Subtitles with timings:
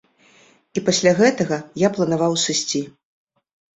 [0.79, 2.83] І пасля гэтага я планаваў сысці.